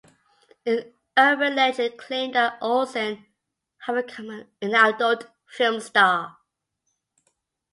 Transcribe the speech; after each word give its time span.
An 0.65 0.91
urban 1.15 1.55
legend 1.57 1.95
claimed 1.99 2.33
that 2.33 2.57
Olsen 2.59 3.23
had 3.85 3.93
become 3.93 4.31
an 4.31 4.73
adult 4.73 5.27
film 5.45 5.79
star. 5.79 6.39